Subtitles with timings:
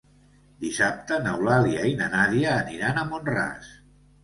[0.63, 3.73] Dissabte n'Eulàlia i na Nàdia aniran a Mont-ras.